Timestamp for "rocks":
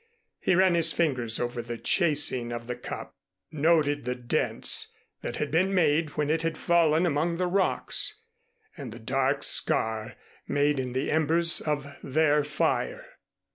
7.45-8.19